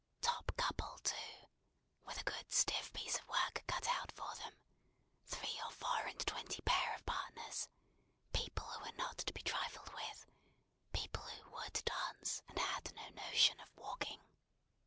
Top 0.21 0.57
couple, 0.57 0.97
too; 1.03 1.47
with 2.05 2.17
a 2.19 2.23
good 2.23 2.51
stiff 2.51 2.91
piece 2.91 3.19
of 3.19 3.27
work 3.27 3.63
cut 3.67 3.87
out 3.87 4.11
for 4.11 4.33
them; 4.37 4.53
three 5.27 5.61
or 5.63 5.69
four 5.69 6.07
and 6.07 6.19
twenty 6.25 6.59
pair 6.65 6.95
of 6.95 7.05
partners; 7.05 7.67
people 8.33 8.65
who 8.65 8.83
were 8.85 8.97
not 8.97 9.19
to 9.19 9.31
be 9.31 9.43
trifled 9.43 9.93
with; 9.93 10.25
people 10.91 11.21
who 11.21 11.51
would 11.51 11.83
dance, 11.85 12.41
and 12.49 12.57
had 12.57 12.91
no 12.95 13.09
notion 13.09 13.59
of 13.59 13.69
walking. 13.77 14.21